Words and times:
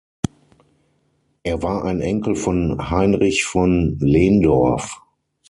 Er 1.43 1.61
war 1.61 1.83
ein 1.83 2.01
Enkel 2.01 2.35
von 2.35 2.89
Heinrich 2.89 3.43
von 3.45 3.99
Lehndorff. 3.99 4.99